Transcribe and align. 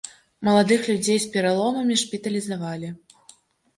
Маладых 0.47 0.81
людзей 0.91 1.19
з 1.27 1.29
пераломамі 1.37 1.99
шпіталізавалі. 2.05 2.89